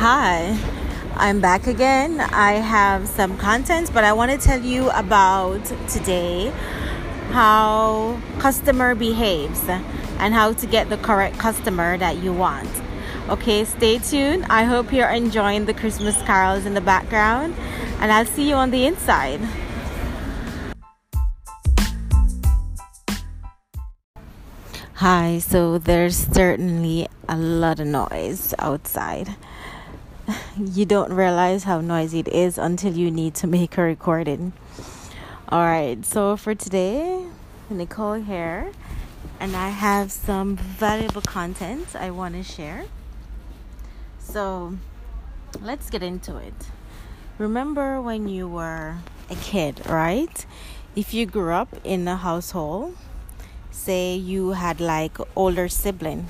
Hi, 0.00 0.56
I'm 1.16 1.40
back 1.40 1.66
again. 1.66 2.20
I 2.20 2.52
have 2.52 3.08
some 3.08 3.36
content, 3.36 3.90
but 3.92 4.04
I 4.04 4.12
want 4.12 4.30
to 4.30 4.38
tell 4.38 4.62
you 4.62 4.90
about 4.90 5.64
today 5.88 6.52
how 7.30 8.20
customer 8.38 8.94
behaves 8.94 9.60
and 9.68 10.32
how 10.32 10.52
to 10.52 10.66
get 10.68 10.88
the 10.88 10.98
correct 10.98 11.36
customer 11.40 11.98
that 11.98 12.18
you 12.18 12.32
want. 12.32 12.70
Okay, 13.28 13.64
stay 13.64 13.98
tuned. 13.98 14.46
I 14.48 14.62
hope 14.62 14.92
you're 14.92 15.10
enjoying 15.10 15.64
the 15.64 15.74
Christmas 15.74 16.14
carols 16.22 16.64
in 16.64 16.74
the 16.74 16.80
background, 16.80 17.56
and 17.98 18.12
I'll 18.12 18.24
see 18.24 18.48
you 18.48 18.54
on 18.54 18.70
the 18.70 18.86
inside. 18.86 19.40
Hi, 24.94 25.40
so 25.40 25.78
there's 25.78 26.16
certainly 26.16 27.08
a 27.28 27.36
lot 27.36 27.80
of 27.80 27.88
noise 27.88 28.54
outside 28.60 29.34
you 30.58 30.84
don't 30.84 31.12
realize 31.12 31.64
how 31.64 31.80
noisy 31.80 32.20
it 32.20 32.28
is 32.28 32.58
until 32.58 32.92
you 32.92 33.10
need 33.10 33.34
to 33.34 33.46
make 33.46 33.78
a 33.78 33.82
recording. 33.82 34.52
All 35.48 35.64
right, 35.64 36.04
so 36.04 36.36
for 36.36 36.54
today, 36.54 37.24
Nicole 37.70 38.14
here, 38.14 38.72
and 39.40 39.56
I 39.56 39.70
have 39.70 40.12
some 40.12 40.56
valuable 40.56 41.22
content 41.22 41.96
I 41.96 42.10
want 42.10 42.34
to 42.34 42.42
share. 42.42 42.84
So 44.18 44.76
let's 45.62 45.88
get 45.88 46.02
into 46.02 46.36
it. 46.36 46.54
Remember 47.38 48.00
when 48.02 48.28
you 48.28 48.48
were 48.48 48.96
a 49.30 49.36
kid, 49.36 49.80
right? 49.86 50.44
If 50.94 51.14
you 51.14 51.24
grew 51.24 51.52
up 51.52 51.68
in 51.84 52.06
a 52.06 52.16
household, 52.16 52.96
say 53.70 54.14
you 54.14 54.50
had 54.50 54.80
like 54.80 55.16
older 55.34 55.68
sibling, 55.68 56.26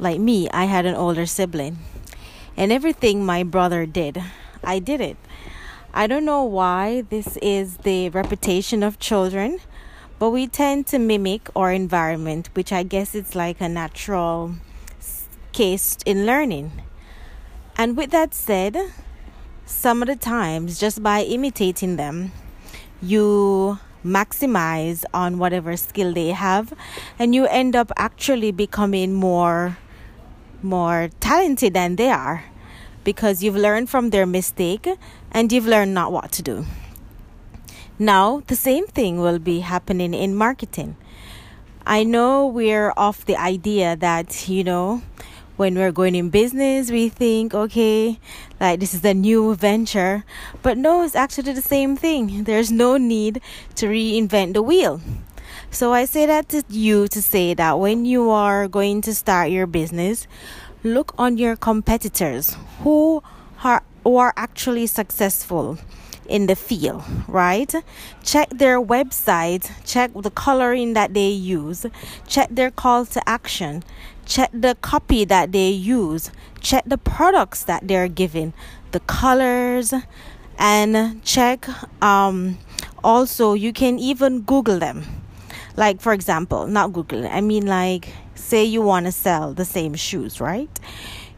like 0.00 0.18
me, 0.18 0.48
I 0.50 0.64
had 0.64 0.86
an 0.86 0.94
older 0.96 1.26
sibling 1.26 1.78
and 2.56 2.72
everything 2.72 3.24
my 3.24 3.42
brother 3.42 3.86
did, 3.86 4.22
I 4.62 4.78
did 4.78 5.00
it. 5.00 5.16
I 5.92 6.06
don't 6.06 6.24
know 6.24 6.44
why 6.44 7.02
this 7.02 7.36
is 7.38 7.78
the 7.78 8.10
reputation 8.10 8.82
of 8.82 8.98
children, 8.98 9.58
but 10.18 10.30
we 10.30 10.46
tend 10.46 10.86
to 10.88 10.98
mimic 10.98 11.48
our 11.56 11.72
environment, 11.72 12.50
which 12.54 12.72
I 12.72 12.82
guess 12.82 13.14
it's 13.14 13.34
like 13.34 13.60
a 13.60 13.68
natural 13.68 14.54
case 15.52 15.96
in 16.06 16.26
learning. 16.26 16.82
And 17.76 17.96
with 17.96 18.10
that 18.10 18.34
said, 18.34 18.76
some 19.64 20.02
of 20.02 20.08
the 20.08 20.16
times, 20.16 20.78
just 20.78 21.02
by 21.02 21.22
imitating 21.22 21.96
them, 21.96 22.32
you 23.00 23.78
maximize 24.04 25.04
on 25.12 25.38
whatever 25.38 25.76
skill 25.76 26.12
they 26.12 26.28
have, 26.28 26.72
and 27.18 27.34
you 27.34 27.46
end 27.46 27.74
up 27.74 27.90
actually 27.96 28.52
becoming 28.52 29.14
more 29.14 29.78
more 30.62 31.10
talented 31.20 31.74
than 31.74 31.96
they 31.96 32.10
are 32.10 32.44
because 33.04 33.42
you've 33.42 33.56
learned 33.56 33.88
from 33.88 34.10
their 34.10 34.26
mistake 34.26 34.88
and 35.32 35.52
you've 35.52 35.66
learned 35.66 35.94
not 35.94 36.12
what 36.12 36.32
to 36.32 36.42
do. 36.42 36.66
Now, 37.98 38.42
the 38.46 38.56
same 38.56 38.86
thing 38.86 39.20
will 39.20 39.38
be 39.38 39.60
happening 39.60 40.14
in 40.14 40.34
marketing. 40.34 40.96
I 41.86 42.04
know 42.04 42.46
we're 42.46 42.92
off 42.96 43.24
the 43.24 43.36
idea 43.36 43.96
that, 43.96 44.48
you 44.48 44.64
know, 44.64 45.02
when 45.56 45.74
we're 45.74 45.92
going 45.92 46.14
in 46.14 46.30
business, 46.30 46.90
we 46.90 47.10
think, 47.10 47.52
okay, 47.52 48.18
like 48.58 48.80
this 48.80 48.94
is 48.94 49.04
a 49.04 49.12
new 49.12 49.54
venture. 49.54 50.24
But 50.62 50.78
no, 50.78 51.02
it's 51.02 51.14
actually 51.14 51.52
the 51.52 51.60
same 51.60 51.96
thing. 51.96 52.44
There's 52.44 52.72
no 52.72 52.96
need 52.96 53.42
to 53.74 53.86
reinvent 53.86 54.54
the 54.54 54.62
wheel. 54.62 55.02
So 55.72 55.92
I 55.92 56.04
say 56.04 56.26
that 56.26 56.48
to 56.48 56.64
you 56.68 57.06
to 57.08 57.22
say 57.22 57.54
that 57.54 57.78
when 57.78 58.04
you 58.04 58.28
are 58.30 58.66
going 58.66 59.02
to 59.02 59.14
start 59.14 59.50
your 59.50 59.68
business, 59.68 60.26
look 60.82 61.14
on 61.16 61.38
your 61.38 61.54
competitors 61.54 62.56
who 62.80 63.22
are, 63.62 63.82
who 64.02 64.16
are 64.16 64.34
actually 64.36 64.88
successful 64.88 65.78
in 66.28 66.46
the 66.46 66.56
field, 66.56 67.04
right? 67.28 67.72
Check 68.24 68.50
their 68.50 68.80
website, 68.80 69.70
check 69.84 70.10
the 70.14 70.30
coloring 70.30 70.94
that 70.94 71.14
they 71.14 71.28
use, 71.28 71.86
check 72.26 72.48
their 72.50 72.72
call 72.72 73.06
to 73.06 73.28
action, 73.28 73.84
check 74.26 74.50
the 74.52 74.76
copy 74.80 75.24
that 75.24 75.52
they 75.52 75.70
use, 75.70 76.32
check 76.60 76.82
the 76.84 76.98
products 76.98 77.62
that 77.64 77.86
they're 77.86 78.08
giving, 78.08 78.52
the 78.90 79.00
colors, 79.00 79.94
and 80.58 81.24
check 81.24 81.68
um, 82.02 82.58
also 83.04 83.54
you 83.54 83.72
can 83.72 84.00
even 84.00 84.42
Google 84.42 84.80
them. 84.80 85.19
Like, 85.76 86.00
for 86.00 86.12
example, 86.12 86.66
not 86.66 86.92
Google, 86.92 87.26
I 87.26 87.40
mean, 87.40 87.66
like, 87.66 88.12
say 88.34 88.64
you 88.64 88.82
want 88.82 89.06
to 89.06 89.12
sell 89.12 89.54
the 89.54 89.64
same 89.64 89.94
shoes, 89.94 90.40
right? 90.40 90.70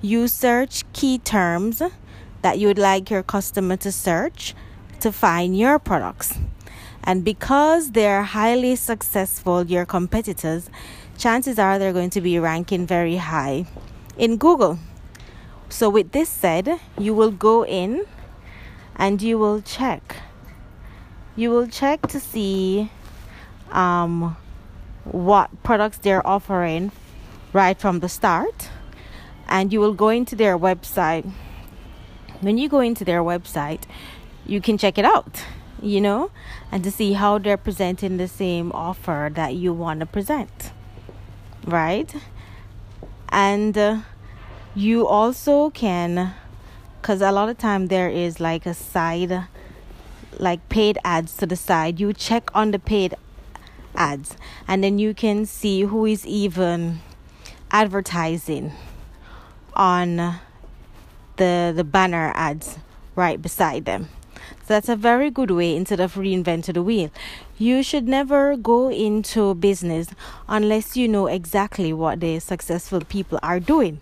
You 0.00 0.28
search 0.28 0.84
key 0.92 1.18
terms 1.18 1.82
that 2.42 2.58
you 2.58 2.66
would 2.66 2.78
like 2.78 3.10
your 3.10 3.22
customer 3.22 3.76
to 3.78 3.92
search 3.92 4.54
to 5.00 5.12
find 5.12 5.56
your 5.56 5.78
products. 5.78 6.38
And 7.04 7.24
because 7.24 7.92
they're 7.92 8.22
highly 8.22 8.76
successful, 8.76 9.64
your 9.66 9.84
competitors, 9.84 10.70
chances 11.18 11.58
are 11.58 11.78
they're 11.78 11.92
going 11.92 12.10
to 12.10 12.20
be 12.20 12.38
ranking 12.38 12.86
very 12.86 13.16
high 13.16 13.66
in 14.16 14.36
Google. 14.36 14.78
So, 15.68 15.88
with 15.88 16.12
this 16.12 16.28
said, 16.28 16.80
you 16.98 17.14
will 17.14 17.30
go 17.30 17.64
in 17.64 18.04
and 18.94 19.20
you 19.22 19.38
will 19.38 19.62
check. 19.62 20.16
You 21.34 21.50
will 21.50 21.66
check 21.66 22.02
to 22.08 22.20
see 22.20 22.90
um, 23.72 24.36
what 25.04 25.50
products 25.62 25.98
they're 25.98 26.26
offering 26.26 26.92
right 27.52 27.78
from 27.78 28.00
the 28.00 28.08
start. 28.08 28.70
And 29.48 29.72
you 29.72 29.80
will 29.80 29.94
go 29.94 30.08
into 30.08 30.36
their 30.36 30.56
website. 30.58 31.30
When 32.40 32.58
you 32.58 32.68
go 32.68 32.80
into 32.80 33.04
their 33.04 33.22
website 33.22 33.82
you 34.44 34.60
can 34.60 34.76
check 34.76 34.98
it 34.98 35.04
out 35.04 35.44
you 35.80 36.00
know 36.00 36.28
and 36.72 36.82
to 36.82 36.90
see 36.90 37.12
how 37.12 37.38
they're 37.38 37.56
presenting 37.56 38.16
the 38.16 38.26
same 38.26 38.72
offer 38.72 39.30
that 39.32 39.54
you 39.54 39.72
want 39.72 40.00
to 40.00 40.06
present 40.06 40.72
right? 41.66 42.14
And 43.28 43.76
uh, 43.76 44.00
you 44.74 45.06
also 45.06 45.70
can 45.70 46.34
because 47.00 47.20
a 47.20 47.32
lot 47.32 47.48
of 47.48 47.58
time 47.58 47.88
there 47.88 48.08
is 48.08 48.40
like 48.40 48.66
a 48.66 48.74
side 48.74 49.46
like 50.38 50.66
paid 50.68 50.98
ads 51.04 51.36
to 51.38 51.46
the 51.46 51.56
side. 51.56 52.00
You 52.00 52.12
check 52.12 52.50
on 52.54 52.70
the 52.70 52.78
paid 52.78 53.14
ads 54.02 54.36
and 54.66 54.82
then 54.82 54.98
you 54.98 55.14
can 55.14 55.46
see 55.46 55.82
who 55.82 56.04
is 56.06 56.26
even 56.26 57.00
advertising 57.70 58.72
on 59.74 60.16
the 61.36 61.72
the 61.78 61.84
banner 61.84 62.32
ads 62.34 62.78
right 63.14 63.40
beside 63.40 63.84
them. 63.84 64.08
So 64.64 64.74
that's 64.74 64.88
a 64.88 64.96
very 64.96 65.30
good 65.30 65.50
way 65.50 65.76
instead 65.76 66.00
of 66.00 66.14
reinventing 66.14 66.74
the 66.74 66.82
wheel. 66.82 67.10
You 67.58 67.82
should 67.82 68.08
never 68.08 68.56
go 68.56 68.90
into 68.90 69.54
business 69.54 70.08
unless 70.48 70.96
you 70.96 71.08
know 71.08 71.26
exactly 71.26 71.92
what 71.92 72.20
the 72.20 72.38
successful 72.40 73.00
people 73.00 73.38
are 73.42 73.60
doing. 73.60 74.00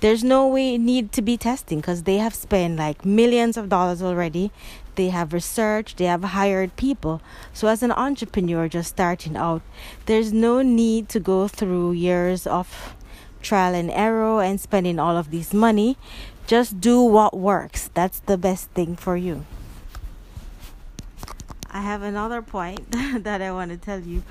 There's 0.00 0.24
no 0.24 0.46
way 0.48 0.76
need 0.76 1.12
to 1.12 1.22
be 1.22 1.36
testing 1.36 1.80
because 1.80 2.02
they 2.02 2.18
have 2.18 2.34
spent 2.34 2.76
like 2.76 3.04
millions 3.04 3.56
of 3.56 3.68
dollars 3.68 4.02
already. 4.02 4.50
They 4.94 5.08
have 5.08 5.32
researched, 5.32 5.98
they 5.98 6.04
have 6.04 6.22
hired 6.22 6.76
people. 6.76 7.20
So 7.52 7.68
as 7.68 7.82
an 7.82 7.92
entrepreneur 7.92 8.68
just 8.68 8.90
starting 8.90 9.36
out, 9.36 9.62
there's 10.06 10.32
no 10.32 10.62
need 10.62 11.08
to 11.10 11.20
go 11.20 11.48
through 11.48 11.92
years 11.92 12.46
of 12.46 12.94
trial 13.42 13.74
and 13.74 13.90
error 13.90 14.42
and 14.42 14.60
spending 14.60 14.98
all 14.98 15.16
of 15.16 15.30
this 15.30 15.52
money. 15.52 15.96
Just 16.46 16.80
do 16.80 17.00
what 17.00 17.36
works. 17.36 17.90
That's 17.94 18.20
the 18.20 18.38
best 18.38 18.70
thing 18.70 18.96
for 18.96 19.16
you. 19.16 19.44
I 21.70 21.80
have 21.80 22.02
another 22.02 22.40
point 22.40 22.90
that 23.24 23.42
I 23.42 23.50
want 23.50 23.70
to 23.72 23.76
tell 23.76 24.00
you. 24.00 24.22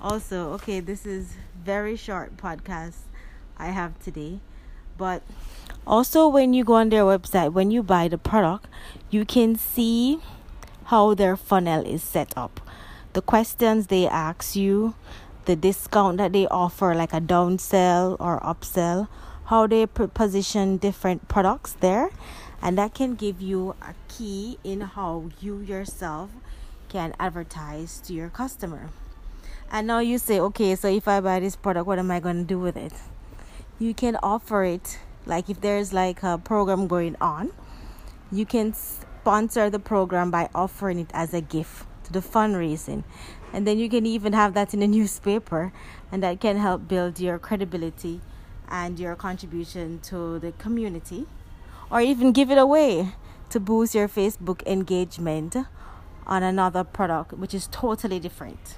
Also, 0.00 0.52
okay, 0.52 0.80
this 0.80 1.04
is 1.04 1.34
very 1.64 1.96
short 1.96 2.36
podcast 2.36 2.98
I 3.58 3.66
have 3.68 3.98
today, 4.02 4.38
but 4.96 5.22
also 5.86 6.28
when 6.28 6.54
you 6.54 6.64
go 6.64 6.74
on 6.74 6.88
their 6.88 7.04
website, 7.04 7.52
when 7.52 7.70
you 7.70 7.82
buy 7.82 8.08
the 8.08 8.18
product, 8.18 8.66
you 9.10 9.24
can 9.24 9.56
see 9.56 10.20
how 10.86 11.14
their 11.14 11.36
funnel 11.36 11.84
is 11.84 12.02
set 12.02 12.32
up. 12.36 12.60
The 13.12 13.22
questions 13.22 13.86
they 13.86 14.06
ask 14.06 14.56
you, 14.56 14.94
the 15.44 15.56
discount 15.56 16.18
that 16.18 16.32
they 16.32 16.46
offer, 16.48 16.94
like 16.94 17.12
a 17.12 17.20
downsell 17.20 18.16
or 18.18 18.40
upsell, 18.40 19.08
how 19.46 19.66
they 19.66 19.86
position 19.86 20.78
different 20.78 21.28
products 21.28 21.74
there, 21.74 22.10
and 22.62 22.78
that 22.78 22.94
can 22.94 23.14
give 23.14 23.42
you 23.42 23.76
a 23.82 23.94
key 24.08 24.58
in 24.64 24.80
how 24.80 25.30
you 25.40 25.60
yourself 25.60 26.30
can 26.88 27.14
advertise 27.20 28.00
to 28.00 28.14
your 28.14 28.30
customer. 28.30 28.88
And 29.70 29.86
now 29.86 29.98
you 29.98 30.18
say, 30.18 30.40
okay, 30.40 30.76
so 30.76 30.88
if 30.88 31.08
I 31.08 31.20
buy 31.20 31.40
this 31.40 31.56
product, 31.56 31.86
what 31.86 31.98
am 31.98 32.10
I 32.10 32.20
going 32.20 32.38
to 32.38 32.44
do 32.44 32.58
with 32.58 32.76
it? 32.76 32.92
You 33.78 33.92
can 33.92 34.16
offer 34.22 34.64
it, 34.64 34.98
like 35.26 35.48
if 35.48 35.60
there's 35.60 35.92
like 35.92 36.22
a 36.22 36.38
program 36.38 36.86
going 36.86 37.16
on, 37.20 37.52
you 38.30 38.44
can 38.46 38.72
sponsor 38.74 39.70
the 39.70 39.78
program 39.78 40.30
by 40.30 40.48
offering 40.54 40.98
it 40.98 41.10
as 41.14 41.32
a 41.32 41.40
gift 41.40 41.86
to 42.04 42.12
the 42.12 42.20
fundraising 42.20 43.04
and 43.54 43.66
then 43.66 43.78
you 43.78 43.88
can 43.88 44.04
even 44.04 44.32
have 44.32 44.52
that 44.54 44.74
in 44.74 44.82
a 44.82 44.86
newspaper 44.98 45.72
and 46.10 46.22
that 46.22 46.40
can 46.40 46.56
help 46.56 46.88
build 46.88 47.20
your 47.20 47.38
credibility 47.38 48.20
and 48.68 48.98
your 48.98 49.14
contribution 49.14 50.00
to 50.00 50.38
the 50.40 50.52
community 50.52 51.26
or 51.90 52.00
even 52.00 52.32
give 52.32 52.50
it 52.50 52.58
away 52.58 53.12
to 53.50 53.60
boost 53.60 53.94
your 53.94 54.08
Facebook 54.08 54.66
engagement 54.66 55.56
on 56.26 56.42
another 56.42 56.82
product, 56.82 57.34
which 57.34 57.54
is 57.54 57.68
totally 57.70 58.18
different. 58.18 58.76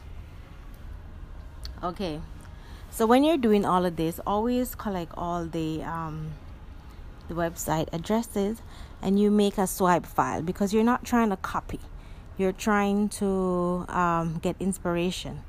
Okay, 1.83 2.21
so 2.97 3.05
when 3.05 3.25
you're 3.25 3.37
doing 3.37 3.67
all 3.67 3.85
of 3.85 3.97
this, 3.97 4.21
always 4.27 4.75
collect 4.75 5.13
all 5.19 5.45
the 5.45 5.83
um, 5.83 6.33
the 7.29 7.35
website 7.35 7.91
addresses 7.93 8.63
and 9.03 9.21
you 9.21 9.31
make 9.31 9.59
a 9.59 9.67
swipe 9.67 10.07
file 10.07 10.41
because 10.41 10.73
you're 10.73 10.83
not 10.83 11.05
trying 11.05 11.29
to 11.29 11.37
copy, 11.37 11.79
you're 12.39 12.53
trying 12.53 13.11
to 13.11 13.85
um, 13.91 14.39
get 14.41 14.57
inspiration, 14.59 15.43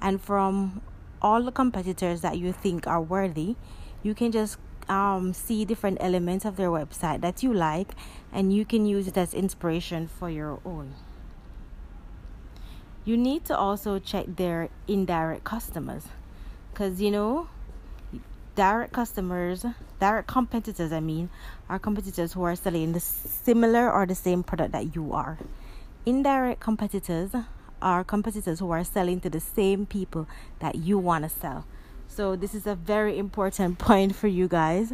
and 0.00 0.20
from 0.20 0.80
all 1.20 1.42
the 1.42 1.50
competitors 1.50 2.20
that 2.20 2.38
you 2.38 2.52
think 2.52 2.86
are 2.86 3.00
worthy, 3.00 3.56
you 4.04 4.14
can 4.14 4.30
just 4.30 4.58
um, 4.88 5.32
see 5.32 5.64
different 5.64 5.98
elements 6.00 6.44
of 6.44 6.54
their 6.54 6.70
website 6.70 7.20
that 7.22 7.42
you 7.42 7.52
like 7.52 7.96
and 8.32 8.54
you 8.54 8.64
can 8.64 8.86
use 8.86 9.08
it 9.08 9.16
as 9.16 9.34
inspiration 9.34 10.06
for 10.06 10.30
your 10.30 10.60
own. 10.64 10.94
You 13.04 13.16
need 13.16 13.44
to 13.46 13.56
also 13.56 13.98
check 13.98 14.26
their 14.36 14.68
indirect 14.86 15.42
customers 15.42 16.06
because 16.72 17.00
you 17.00 17.10
know, 17.10 17.48
direct 18.54 18.92
customers, 18.92 19.64
direct 20.00 20.28
competitors, 20.28 20.92
I 20.92 21.00
mean, 21.00 21.30
are 21.68 21.78
competitors 21.78 22.32
who 22.32 22.42
are 22.44 22.56
selling 22.56 22.92
the 22.92 23.00
similar 23.00 23.90
or 23.90 24.06
the 24.06 24.14
same 24.14 24.42
product 24.42 24.72
that 24.72 24.94
you 24.94 25.12
are. 25.12 25.38
Indirect 26.04 26.60
competitors 26.60 27.30
are 27.80 28.04
competitors 28.04 28.60
who 28.60 28.70
are 28.70 28.84
selling 28.84 29.20
to 29.20 29.30
the 29.30 29.40
same 29.40 29.86
people 29.86 30.26
that 30.60 30.76
you 30.76 30.98
want 30.98 31.24
to 31.24 31.30
sell. 31.30 31.66
So, 32.08 32.36
this 32.36 32.54
is 32.54 32.66
a 32.66 32.74
very 32.74 33.18
important 33.18 33.78
point 33.78 34.14
for 34.14 34.28
you 34.28 34.48
guys. 34.48 34.92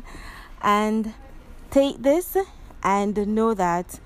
And 0.62 1.14
take 1.70 2.02
this 2.02 2.36
and 2.82 3.16
know 3.28 3.54
that 3.54 4.00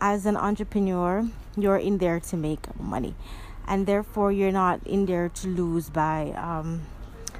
as 0.00 0.26
an 0.26 0.36
entrepreneur, 0.36 1.28
you're 1.56 1.76
in 1.76 1.98
there 1.98 2.18
to 2.20 2.36
make 2.36 2.78
money. 2.80 3.14
And 3.66 3.86
therefore, 3.86 4.32
you're 4.32 4.52
not 4.52 4.86
in 4.86 5.06
there 5.06 5.28
to 5.28 5.48
lose 5.48 5.90
by 5.90 6.32
um, 6.36 6.82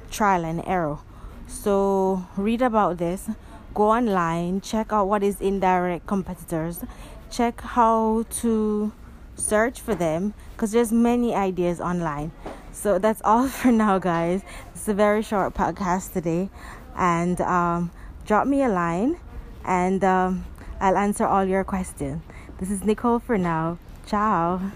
trial 0.09 0.45
and 0.45 0.63
error. 0.65 0.99
So, 1.47 2.25
read 2.37 2.61
about 2.61 2.97
this, 2.97 3.29
go 3.73 3.91
online, 3.91 4.61
check 4.61 4.91
out 4.91 5.07
what 5.07 5.23
is 5.23 5.41
indirect 5.41 6.07
competitors, 6.07 6.83
check 7.29 7.61
how 7.61 8.25
to 8.41 8.91
search 9.35 9.81
for 9.81 9.95
them 9.95 10.33
because 10.51 10.71
there's 10.71 10.91
many 10.91 11.33
ideas 11.33 11.81
online. 11.81 12.31
So 12.71 12.99
that's 12.99 13.21
all 13.25 13.47
for 13.47 13.71
now, 13.71 13.99
guys. 13.99 14.41
It's 14.73 14.87
a 14.87 14.93
very 14.93 15.21
short 15.21 15.53
podcast 15.53 16.13
today, 16.13 16.49
and 16.95 17.39
um, 17.41 17.91
drop 18.25 18.47
me 18.47 18.63
a 18.63 18.69
line, 18.69 19.17
and 19.65 20.03
um, 20.03 20.45
I'll 20.79 20.97
answer 20.97 21.25
all 21.25 21.45
your 21.45 21.63
questions. 21.63 22.21
This 22.59 22.69
is 22.69 22.83
Nicole 22.83 23.19
for 23.19 23.37
now. 23.37 23.77
Ciao. 24.05 24.71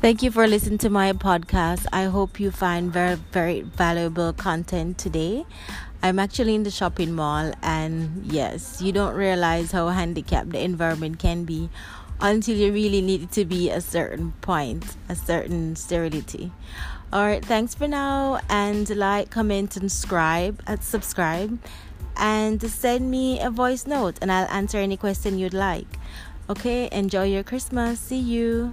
Thank 0.00 0.22
you 0.22 0.30
for 0.30 0.48
listening 0.48 0.78
to 0.78 0.88
my 0.88 1.12
podcast. 1.12 1.84
I 1.92 2.04
hope 2.04 2.40
you 2.40 2.50
find 2.50 2.90
very, 2.90 3.16
very 3.16 3.60
valuable 3.60 4.32
content 4.32 4.96
today. 4.96 5.44
I'm 6.02 6.18
actually 6.18 6.54
in 6.54 6.62
the 6.62 6.70
shopping 6.70 7.12
mall, 7.12 7.52
and 7.62 8.24
yes, 8.24 8.80
you 8.80 8.92
don't 8.92 9.14
realize 9.14 9.72
how 9.72 9.88
handicapped 9.88 10.52
the 10.52 10.60
environment 10.60 11.18
can 11.18 11.44
be 11.44 11.68
until 12.18 12.56
you 12.56 12.72
really 12.72 13.02
need 13.02 13.24
it 13.24 13.32
to 13.32 13.44
be 13.44 13.68
a 13.68 13.82
certain 13.82 14.32
point, 14.40 14.96
a 15.10 15.14
certain 15.14 15.76
sterility. 15.76 16.50
All 17.12 17.26
right, 17.26 17.44
thanks 17.44 17.74
for 17.74 17.86
now, 17.86 18.40
and 18.48 18.88
like, 18.96 19.28
comment, 19.28 19.76
and 19.76 19.92
subscribe. 19.92 20.62
Uh, 20.66 20.78
subscribe, 20.80 21.58
and 22.16 22.62
send 22.62 23.10
me 23.10 23.38
a 23.38 23.50
voice 23.50 23.86
note, 23.86 24.16
and 24.22 24.32
I'll 24.32 24.48
answer 24.48 24.78
any 24.78 24.96
question 24.96 25.38
you'd 25.38 25.52
like. 25.52 25.98
Okay, 26.48 26.88
enjoy 26.90 27.24
your 27.24 27.42
Christmas. 27.42 28.00
See 28.00 28.18
you. 28.18 28.72